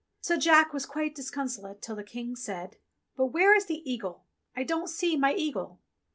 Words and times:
So 0.19 0.35
Jack 0.35 0.73
was 0.73 0.87
quite 0.87 1.13
disconsolate 1.13 1.79
till 1.83 1.95
the 1.95 2.03
King 2.03 2.35
said, 2.35 2.77
"But 3.15 3.27
where 3.27 3.55
is 3.55 3.67
the 3.67 3.87
eagle? 3.87 4.25
I 4.55 4.63
don't 4.63 4.89
see 4.89 5.15
my 5.15 5.35
eagle." 5.35 5.79